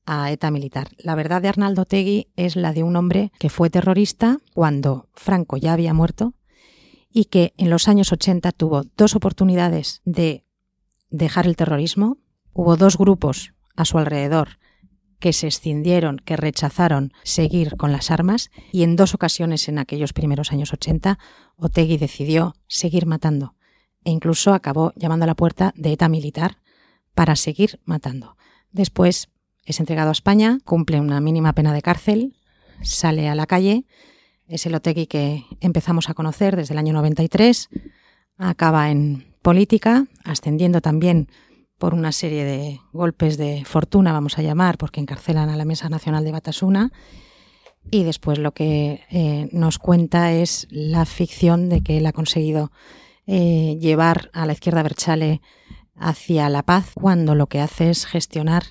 a 0.05 0.31
ETA 0.31 0.51
militar. 0.51 0.89
La 0.97 1.15
verdad 1.15 1.41
de 1.41 1.47
Arnaldo 1.47 1.85
Tegui 1.85 2.27
es 2.35 2.55
la 2.55 2.73
de 2.73 2.83
un 2.83 2.95
hombre 2.95 3.31
que 3.39 3.49
fue 3.49 3.69
terrorista 3.69 4.39
cuando 4.53 5.09
Franco 5.13 5.57
ya 5.57 5.73
había 5.73 5.93
muerto 5.93 6.33
y 7.11 7.25
que 7.25 7.53
en 7.57 7.69
los 7.69 7.87
años 7.87 8.11
80 8.11 8.51
tuvo 8.51 8.83
dos 8.97 9.15
oportunidades 9.15 10.01
de 10.05 10.45
dejar 11.09 11.45
el 11.45 11.55
terrorismo. 11.55 12.17
Hubo 12.53 12.77
dos 12.77 12.97
grupos 12.97 13.53
a 13.75 13.85
su 13.85 13.97
alrededor 13.97 14.59
que 15.19 15.33
se 15.33 15.47
escindieron, 15.47 16.17
que 16.17 16.35
rechazaron 16.35 17.13
seguir 17.23 17.77
con 17.77 17.91
las 17.91 18.09
armas 18.09 18.49
y 18.71 18.83
en 18.83 18.95
dos 18.95 19.13
ocasiones 19.13 19.69
en 19.69 19.77
aquellos 19.77 20.13
primeros 20.13 20.51
años 20.51 20.73
80 20.73 21.19
Otegui 21.57 21.97
decidió 21.97 22.55
seguir 22.67 23.05
matando 23.05 23.55
e 24.03 24.09
incluso 24.09 24.53
acabó 24.53 24.93
llamando 24.95 25.25
a 25.25 25.27
la 25.27 25.35
puerta 25.35 25.73
de 25.75 25.93
ETA 25.93 26.09
militar 26.09 26.57
para 27.13 27.35
seguir 27.35 27.79
matando. 27.85 28.35
Después 28.71 29.29
es 29.65 29.79
entregado 29.79 30.09
a 30.09 30.13
España, 30.13 30.59
cumple 30.65 30.99
una 30.99 31.21
mínima 31.21 31.53
pena 31.53 31.73
de 31.73 31.81
cárcel, 31.81 32.35
sale 32.81 33.29
a 33.29 33.35
la 33.35 33.45
calle, 33.45 33.85
es 34.47 34.65
el 34.65 34.75
Otegui 34.75 35.07
que 35.07 35.45
empezamos 35.59 36.09
a 36.09 36.13
conocer 36.13 36.55
desde 36.55 36.73
el 36.73 36.77
año 36.77 36.93
93, 36.93 37.69
acaba 38.37 38.89
en 38.89 39.33
política, 39.41 40.05
ascendiendo 40.23 40.81
también 40.81 41.29
por 41.77 41.93
una 41.93 42.11
serie 42.11 42.43
de 42.43 42.79
golpes 42.93 43.37
de 43.37 43.63
fortuna, 43.65 44.11
vamos 44.11 44.37
a 44.37 44.43
llamar, 44.43 44.77
porque 44.77 44.99
encarcelan 44.99 45.49
a 45.49 45.55
la 45.55 45.65
Mesa 45.65 45.89
Nacional 45.89 46.23
de 46.23 46.31
Batasuna. 46.31 46.91
Y 47.89 48.03
después 48.03 48.37
lo 48.37 48.51
que 48.51 49.01
eh, 49.09 49.49
nos 49.51 49.79
cuenta 49.79 50.31
es 50.31 50.67
la 50.69 51.05
ficción 51.05 51.69
de 51.69 51.81
que 51.81 51.97
él 51.97 52.05
ha 52.05 52.11
conseguido 52.11 52.71
eh, 53.25 53.77
llevar 53.79 54.29
a 54.33 54.45
la 54.45 54.53
izquierda 54.53 54.83
Berchale 54.83 55.41
hacia 55.95 56.49
la 56.49 56.61
paz, 56.61 56.91
cuando 56.93 57.33
lo 57.33 57.47
que 57.47 57.61
hace 57.61 57.89
es 57.89 58.05
gestionar 58.05 58.63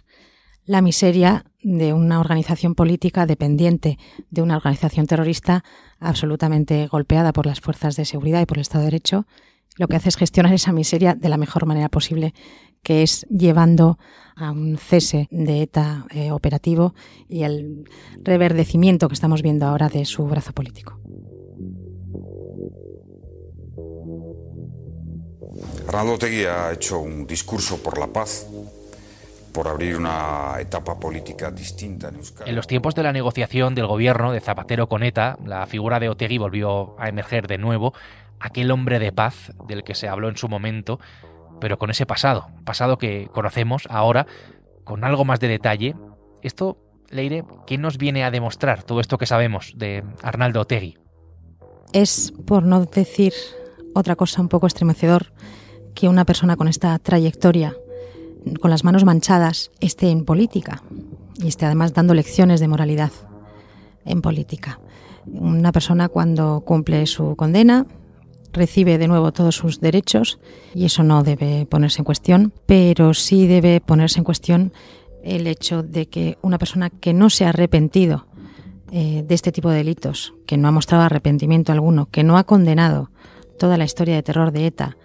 la 0.71 0.83
miseria 0.83 1.45
de 1.65 1.93
una 1.93 2.21
organización 2.21 2.77
política 2.77 3.27
dependiente 3.27 3.99
de 4.31 4.41
una 4.41 4.57
organización 4.57 5.05
terrorista 5.09 5.65
absolutamente 5.99 6.87
golpeada 6.87 7.33
por 7.33 7.45
las 7.45 7.61
fuerzas 7.61 7.97
de 7.97 8.05
seguridad 8.05 8.41
y 8.41 8.47
por 8.47 8.57
el 8.57 8.63
Estado 8.63 8.83
de 8.83 8.93
Derecho. 8.93 9.27
Lo 9.79 9.89
que 9.89 9.97
hace 9.97 10.11
es 10.11 10.17
gestionar 10.17 10.55
esa 10.55 10.71
miseria 10.73 11.17
de 11.17 11.29
la 11.29 11.39
mejor 11.39 11.67
manera 11.67 11.89
posible 11.89 12.35
que 12.85 13.03
es 13.03 13.27
llevando 13.29 13.99
a 14.37 14.53
un 14.53 14.79
cese 14.79 15.27
de 15.33 15.63
ETA 15.63 16.07
eh, 16.11 16.31
operativo 16.31 16.95
y 17.29 17.43
el 17.43 17.91
reverdecimiento 18.23 19.09
que 19.09 19.15
estamos 19.15 19.43
viendo 19.43 19.67
ahora 19.67 19.89
de 19.89 20.05
su 20.05 20.25
brazo 20.27 20.53
político. 20.53 21.01
Arnaldo 25.89 26.17
Tegui 26.17 26.45
ha 26.45 26.73
hecho 26.73 27.01
un 27.01 27.27
discurso 27.27 27.79
por 27.79 27.99
la 27.99 28.07
paz, 28.07 28.47
por 29.53 29.69
abrir 29.69 29.97
una 29.97 30.55
etapa 30.61 30.99
política 30.99 31.51
distinta 31.51 32.09
en 32.09 32.17
Euskadi. 32.17 32.51
En 32.51 32.57
los 32.57 32.67
tiempos 32.67 32.95
de 32.95 33.03
la 33.03 33.13
negociación 33.13 33.75
del 33.75 33.87
gobierno 33.87 34.33
de 34.33 34.41
Zapatero 34.41 34.89
con 34.89 35.03
ETA, 35.03 35.39
la 35.45 35.67
figura 35.67 36.01
de 36.01 36.09
Otegui 36.09 36.39
volvió 36.39 36.99
a 36.99 37.09
emerger 37.09 37.47
de 37.47 37.59
nuevo, 37.59 37.95
aquel 38.39 38.71
hombre 38.71 38.99
de 38.99 39.13
paz 39.13 39.53
del 39.69 39.85
que 39.85 39.95
se 39.95 40.09
habló 40.09 40.29
en 40.29 40.37
su 40.37 40.49
momento 40.49 40.99
pero 41.61 41.79
con 41.79 41.91
ese 41.91 42.07
pasado, 42.07 42.49
pasado 42.65 42.99
que 42.99 43.29
conocemos 43.33 43.87
ahora 43.91 44.27
con 44.85 45.05
algo 45.05 45.25
más 45.25 45.39
de 45.39 45.49
detalle. 45.49 45.95
Esto, 46.43 46.79
Leire, 47.11 47.45
¿qué 47.67 47.79
nos 47.79 47.99
viene 47.99 48.25
a 48.25 48.31
demostrar 48.31 48.83
todo 48.83 49.01
esto 49.01 49.19
que 49.19 49.27
sabemos 49.27 49.75
de 49.77 50.03
Arnaldo 50.23 50.63
Otegui? 50.63 50.99
Es, 51.93 52.33
por 52.47 52.65
no 52.65 52.85
decir 52.87 53.35
otra 53.95 54.17
cosa 54.17 54.41
un 54.41 54.49
poco 54.49 54.67
estremecedor, 54.67 55.33
que 55.95 56.09
una 56.09 56.25
persona 56.25 56.57
con 56.57 56.67
esta 56.67 56.99
trayectoria, 56.99 57.77
con 58.61 58.71
las 58.71 58.85
manos 58.85 59.05
manchadas, 59.05 59.71
esté 59.81 60.11
en 60.11 60.25
política 60.25 60.83
y 61.37 61.49
esté 61.49 61.67
además 61.67 61.95
dando 61.95 62.15
lecciones 62.15 62.61
de 62.61 62.69
moralidad 62.69 63.13
en 64.05 64.23
política. 64.23 64.81
Una 65.27 65.73
persona 65.73 66.09
cuando 66.09 66.61
cumple 66.61 67.07
su 67.07 67.37
condena 67.37 67.87
recibe 68.53 68.99
de 68.99 69.09
nuevo 69.09 69.33
todos 69.33 69.55
sus 69.55 69.81
derechos 69.81 70.39
y 70.75 70.85
eso 70.85 71.03
no 71.03 71.23
debe 71.23 71.67
ponerse 71.67 72.01
en 72.01 72.05
cuestión, 72.05 72.53
pero 72.67 73.15
sí 73.15 73.47
debe 73.47 73.81
ponerse 73.81 74.19
en 74.19 74.25
cuestión 74.25 74.73
el 75.23 75.47
hecho 75.47 75.83
de 75.83 76.07
que 76.07 76.39
una 76.43 76.59
persona 76.59 76.91
que 76.91 77.13
no 77.13 77.31
se 77.31 77.45
ha 77.45 77.51
arrepentido 77.51 78.27
eh, 78.91 79.23
de 79.27 79.35
este 79.35 79.53
tipo 79.53 79.71
de 79.71 79.79
delitos, 79.79 80.35
que 80.47 80.57
no 80.57 80.67
ha 80.69 80.73
mostrado 80.73 81.05
arrepentimiento 81.05 81.73
alguno, 81.73 82.07
que 82.11 82.25
no 82.25 82.39
ha 82.39 82.45
condenado 82.45 83.11
toda 83.59 83.77
la 83.77 83.85
historia 83.85 84.17
de 84.17 84.23
terror 84.23 84.51
de 84.51 84.67
ETA, 84.67 84.97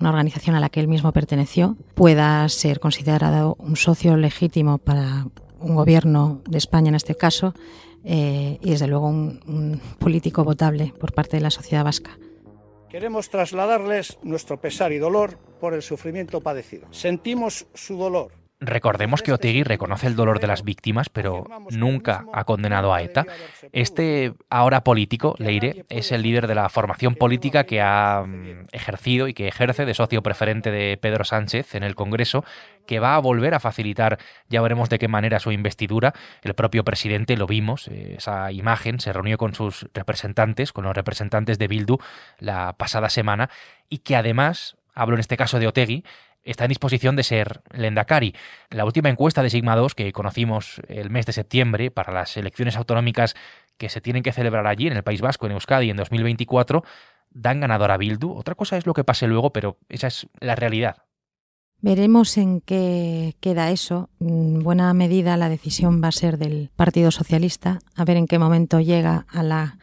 una 0.00 0.10
organización 0.10 0.56
a 0.56 0.60
la 0.60 0.68
que 0.68 0.80
él 0.80 0.88
mismo 0.88 1.12
perteneció, 1.12 1.76
pueda 1.94 2.48
ser 2.48 2.80
considerado 2.80 3.56
un 3.58 3.76
socio 3.76 4.16
legítimo 4.16 4.78
para 4.78 5.26
un 5.60 5.74
gobierno 5.74 6.40
de 6.48 6.58
España 6.58 6.88
en 6.88 6.94
este 6.94 7.14
caso 7.14 7.54
eh, 8.04 8.58
y 8.62 8.70
desde 8.70 8.86
luego 8.86 9.08
un 9.08 9.80
político 9.98 10.44
votable 10.44 10.94
por 10.98 11.12
parte 11.12 11.36
de 11.36 11.42
la 11.42 11.50
sociedad 11.50 11.84
vasca. 11.84 12.18
Queremos 12.88 13.28
trasladarles 13.28 14.18
nuestro 14.22 14.60
pesar 14.60 14.92
y 14.92 14.98
dolor 14.98 15.38
por 15.60 15.74
el 15.74 15.82
sufrimiento 15.82 16.40
padecido. 16.40 16.86
Sentimos 16.90 17.66
su 17.74 17.98
dolor. 17.98 18.32
Recordemos 18.60 19.22
que 19.22 19.32
Otegui 19.32 19.62
reconoce 19.62 20.08
el 20.08 20.16
dolor 20.16 20.40
de 20.40 20.48
las 20.48 20.64
víctimas, 20.64 21.08
pero 21.08 21.44
nunca 21.70 22.24
ha 22.32 22.42
condenado 22.42 22.92
a 22.92 23.02
ETA. 23.02 23.24
Este 23.72 24.32
ahora 24.50 24.82
político, 24.82 25.36
Leire, 25.38 25.84
es 25.88 26.10
el 26.10 26.22
líder 26.22 26.48
de 26.48 26.56
la 26.56 26.68
formación 26.68 27.14
política 27.14 27.64
que 27.64 27.80
ha 27.80 28.24
mm, 28.26 28.66
ejercido 28.72 29.28
y 29.28 29.34
que 29.34 29.46
ejerce 29.46 29.84
de 29.84 29.94
socio 29.94 30.24
preferente 30.24 30.72
de 30.72 30.96
Pedro 30.96 31.24
Sánchez 31.24 31.76
en 31.76 31.84
el 31.84 31.94
Congreso 31.94 32.44
que 32.88 32.98
va 32.98 33.14
a 33.14 33.18
volver 33.20 33.54
a 33.54 33.60
facilitar, 33.60 34.18
ya 34.48 34.62
veremos 34.62 34.88
de 34.88 34.98
qué 34.98 35.06
manera, 35.06 35.38
su 35.38 35.52
investidura. 35.52 36.14
El 36.42 36.54
propio 36.54 36.82
presidente, 36.84 37.36
lo 37.36 37.46
vimos, 37.46 37.86
eh, 37.88 38.14
esa 38.16 38.50
imagen, 38.50 38.98
se 38.98 39.12
reunió 39.12 39.36
con 39.36 39.54
sus 39.54 39.86
representantes, 39.92 40.72
con 40.72 40.84
los 40.84 40.96
representantes 40.96 41.58
de 41.58 41.68
Bildu 41.68 41.98
la 42.38 42.72
pasada 42.72 43.10
semana, 43.10 43.50
y 43.90 43.98
que 43.98 44.16
además, 44.16 44.78
hablo 44.94 45.16
en 45.16 45.20
este 45.20 45.36
caso 45.36 45.58
de 45.60 45.68
Otegui, 45.68 46.02
está 46.44 46.64
en 46.64 46.68
disposición 46.68 47.16
de 47.16 47.22
ser 47.22 47.62
Lendakari. 47.72 48.34
La 48.70 48.84
última 48.84 49.08
encuesta 49.08 49.42
de 49.42 49.50
Sigma 49.50 49.76
2 49.76 49.94
que 49.94 50.12
conocimos 50.12 50.80
el 50.88 51.10
mes 51.10 51.26
de 51.26 51.32
septiembre 51.32 51.90
para 51.90 52.12
las 52.12 52.36
elecciones 52.36 52.76
autonómicas 52.76 53.34
que 53.76 53.88
se 53.88 54.00
tienen 54.00 54.22
que 54.22 54.32
celebrar 54.32 54.66
allí 54.66 54.86
en 54.86 54.96
el 54.96 55.04
País 55.04 55.20
Vasco, 55.20 55.46
en 55.46 55.52
Euskadi, 55.52 55.90
en 55.90 55.96
2024, 55.96 56.82
dan 57.30 57.60
ganador 57.60 57.90
a 57.90 57.96
Bildu. 57.96 58.32
Otra 58.32 58.54
cosa 58.54 58.76
es 58.76 58.86
lo 58.86 58.94
que 58.94 59.04
pase 59.04 59.26
luego, 59.26 59.52
pero 59.52 59.78
esa 59.88 60.08
es 60.08 60.26
la 60.40 60.54
realidad. 60.54 60.96
Veremos 61.80 62.36
en 62.38 62.60
qué 62.60 63.36
queda 63.40 63.70
eso. 63.70 64.10
En 64.18 64.64
buena 64.64 64.92
medida 64.94 65.36
la 65.36 65.48
decisión 65.48 66.02
va 66.02 66.08
a 66.08 66.12
ser 66.12 66.36
del 66.36 66.70
Partido 66.74 67.12
Socialista, 67.12 67.78
a 67.94 68.04
ver 68.04 68.16
en 68.16 68.26
qué 68.26 68.38
momento 68.38 68.80
llega 68.80 69.26
a 69.28 69.44
la 69.44 69.78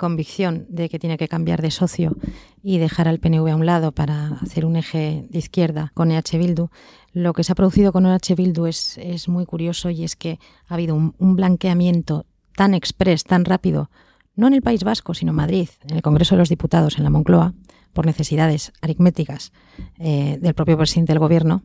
convicción 0.00 0.64
de 0.70 0.88
que 0.88 0.98
tiene 0.98 1.18
que 1.18 1.28
cambiar 1.28 1.60
de 1.60 1.70
socio 1.70 2.16
y 2.62 2.78
dejar 2.78 3.06
al 3.06 3.20
PNV 3.20 3.48
a 3.48 3.56
un 3.56 3.66
lado 3.66 3.92
para 3.92 4.28
hacer 4.40 4.64
un 4.64 4.76
eje 4.76 5.26
de 5.28 5.38
izquierda 5.38 5.92
con 5.92 6.10
EH 6.10 6.38
Bildu. 6.38 6.70
Lo 7.12 7.34
que 7.34 7.44
se 7.44 7.52
ha 7.52 7.54
producido 7.54 7.92
con 7.92 8.06
EH 8.06 8.34
Bildu 8.34 8.64
es, 8.64 8.96
es 8.96 9.28
muy 9.28 9.44
curioso 9.44 9.90
y 9.90 10.04
es 10.04 10.16
que 10.16 10.38
ha 10.68 10.74
habido 10.74 10.94
un, 10.94 11.36
blanqueamiento 11.36 12.24
tan 12.56 12.72
express, 12.72 13.24
tan 13.24 13.44
rápido, 13.44 13.90
no 14.36 14.46
en 14.46 14.54
el 14.54 14.62
País 14.62 14.84
Vasco, 14.84 15.12
sino 15.12 15.32
en 15.32 15.36
Madrid, 15.36 15.68
en 15.82 15.96
el 15.96 16.02
Congreso 16.02 16.34
de 16.34 16.38
los 16.38 16.48
Diputados, 16.48 16.96
en 16.96 17.04
la 17.04 17.10
Moncloa, 17.10 17.52
por 17.92 18.06
necesidades 18.06 18.72
aritméticas 18.80 19.52
eh, 19.98 20.38
del 20.40 20.54
propio 20.54 20.78
presidente 20.78 21.12
del 21.12 21.20
gobierno, 21.20 21.62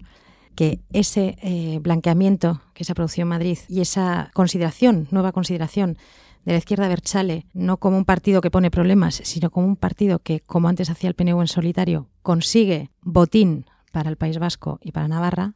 que 0.56 0.80
ese 0.92 1.38
eh, 1.42 1.80
blanqueamiento 1.80 2.62
que 2.74 2.84
se 2.84 2.92
ha 2.92 2.96
producido 2.96 3.24
en 3.24 3.30
Madrid 3.30 3.60
y 3.70 3.80
esa 3.80 4.30
consideración, 4.34 5.08
nueva 5.12 5.32
consideración 5.32 5.98
de 6.46 6.52
la 6.52 6.60
izquierda 6.60 6.88
Berchale, 6.88 7.48
no 7.54 7.78
como 7.78 7.98
un 7.98 8.06
partido 8.06 8.40
que 8.40 8.52
pone 8.52 8.72
problemas, 8.72 9.20
sino 9.24 9.50
como 9.50 9.68
un 9.68 9.75
partido 9.75 10.20
que, 10.20 10.40
como 10.40 10.70
antes 10.70 10.90
hacía 10.90 11.10
el 11.10 11.16
PNU 11.16 11.42
en 11.42 11.48
solitario, 11.48 12.08
consigue 12.22 12.92
botín 13.02 13.66
para 13.92 14.10
el 14.10 14.16
País 14.16 14.38
Vasco 14.38 14.80
y 14.82 14.92
para 14.92 15.08
Navarra, 15.08 15.54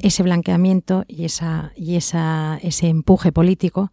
ese 0.00 0.22
blanqueamiento 0.22 1.04
y, 1.08 1.24
esa, 1.24 1.72
y 1.76 1.96
esa, 1.96 2.58
ese 2.62 2.88
empuje 2.88 3.32
político 3.32 3.92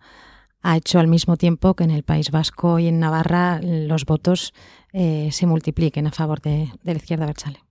ha 0.62 0.78
hecho 0.78 1.00
al 1.00 1.08
mismo 1.08 1.36
tiempo 1.36 1.76
que 1.76 1.84
en 1.84 1.92
el 1.92 2.04
País 2.04 2.32
Vasco 2.32 2.80
y 2.80 2.88
en 2.88 3.00
Navarra 3.00 3.60
los 3.62 4.06
votos 4.06 4.54
eh, 4.94 5.30
se 5.32 5.46
multipliquen 5.46 6.08
a 6.08 6.12
favor 6.12 6.42
de, 6.42 6.72
de 6.84 6.94
la 6.94 6.98
izquierda 6.98 7.26
Berchale. 7.26 7.65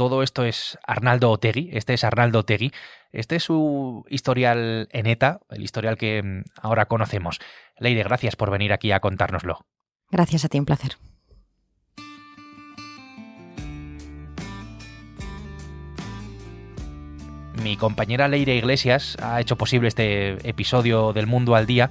Todo 0.00 0.22
esto 0.22 0.46
es 0.46 0.78
Arnaldo 0.86 1.30
Otegui, 1.30 1.68
este 1.74 1.92
es 1.92 2.04
Arnaldo 2.04 2.38
Otegui, 2.38 2.72
este 3.12 3.36
es 3.36 3.42
su 3.42 4.06
historial 4.08 4.88
en 4.92 5.06
ETA, 5.06 5.40
el 5.50 5.62
historial 5.62 5.98
que 5.98 6.22
mm, 6.22 6.44
ahora 6.62 6.86
conocemos. 6.86 7.38
Leire, 7.78 8.02
gracias 8.02 8.34
por 8.34 8.50
venir 8.50 8.72
aquí 8.72 8.92
a 8.92 9.00
contárnoslo. 9.00 9.66
Gracias 10.10 10.46
a 10.46 10.48
ti, 10.48 10.58
un 10.58 10.64
placer. 10.64 10.96
Mi 17.62 17.76
compañera 17.76 18.26
Leire 18.26 18.56
Iglesias 18.56 19.18
ha 19.20 19.38
hecho 19.38 19.56
posible 19.56 19.88
este 19.88 20.48
episodio 20.48 21.12
del 21.12 21.26
Mundo 21.26 21.54
al 21.54 21.66
Día, 21.66 21.90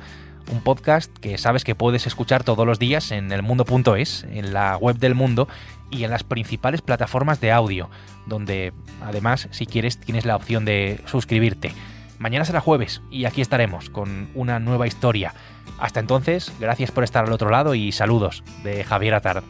un 0.52 0.62
podcast 0.62 1.16
que 1.18 1.38
sabes 1.38 1.64
que 1.64 1.76
puedes 1.76 2.08
escuchar 2.08 2.44
todos 2.44 2.66
los 2.66 2.80
días 2.80 3.12
en 3.12 3.32
elmundo.es, 3.32 4.26
en 4.32 4.54
la 4.54 4.78
web 4.78 4.98
del 4.98 5.16
mundo 5.16 5.48
y 5.90 6.04
en 6.04 6.12
las 6.12 6.24
principales 6.24 6.82
plataformas 6.82 7.42
de 7.42 7.52
audio, 7.52 7.90
donde 8.26 8.74
además, 9.02 9.48
si 9.52 9.66
quieres, 9.66 10.00
tienes 10.00 10.26
la 10.26 10.36
opción 10.36 10.66
de 10.66 11.02
suscribirte. 11.06 11.74
Mañana 12.18 12.46
será 12.46 12.60
jueves 12.60 13.02
y 13.10 13.26
aquí 13.26 13.42
estaremos 13.42 13.90
con 13.90 14.30
una 14.36 14.60
nueva 14.60 14.88
historia. 14.88 15.34
Hasta 15.80 16.00
entonces, 16.00 16.52
gracias 16.60 16.92
por 16.92 17.04
estar 17.04 17.26
al 17.26 17.32
otro 17.32 17.50
lado 17.50 17.76
y 17.76 17.92
saludos 17.92 18.44
de 18.64 18.84
Javier 18.84 19.14
Atard. 19.14 19.44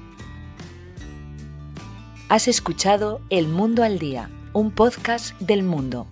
Has 2.29 2.47
escuchado 2.47 3.21
El 3.31 3.47
Mundo 3.47 3.83
al 3.83 3.97
Día, 3.97 4.29
un 4.53 4.69
podcast 4.69 5.39
del 5.39 5.63
mundo 5.63 6.07